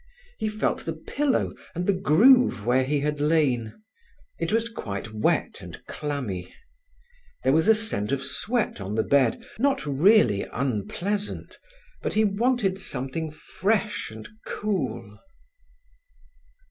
[0.39, 3.79] He felt the pillow and the groove where he had lain.
[4.39, 6.51] It was quite wet and clammy.
[7.43, 11.59] There was a scent of sweat on the bed, not really unpleasant,
[12.01, 15.19] but he wanted something fresh and cool.